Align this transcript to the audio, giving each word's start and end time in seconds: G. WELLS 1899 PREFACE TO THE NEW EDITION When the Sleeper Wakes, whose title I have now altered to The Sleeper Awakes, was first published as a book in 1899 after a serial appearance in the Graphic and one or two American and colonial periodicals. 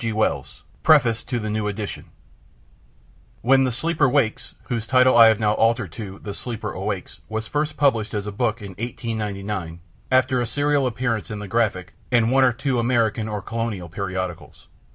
G. 0.01 0.11
WELLS 0.11 0.63
1899 0.83 0.83
PREFACE 0.83 1.23
TO 1.23 1.39
THE 1.39 1.49
NEW 1.51 1.67
EDITION 1.67 2.05
When 3.43 3.65
the 3.65 3.71
Sleeper 3.71 4.09
Wakes, 4.09 4.55
whose 4.63 4.87
title 4.87 5.15
I 5.15 5.27
have 5.27 5.39
now 5.39 5.53
altered 5.53 5.91
to 5.91 6.17
The 6.17 6.33
Sleeper 6.33 6.71
Awakes, 6.73 7.19
was 7.29 7.45
first 7.45 7.77
published 7.77 8.15
as 8.15 8.25
a 8.25 8.31
book 8.31 8.63
in 8.63 8.69
1899 8.79 9.79
after 10.11 10.41
a 10.41 10.47
serial 10.47 10.87
appearance 10.87 11.29
in 11.29 11.37
the 11.37 11.47
Graphic 11.47 11.93
and 12.11 12.31
one 12.31 12.43
or 12.43 12.51
two 12.51 12.79
American 12.79 13.29
and 13.29 13.45
colonial 13.45 13.89
periodicals. 13.89 14.67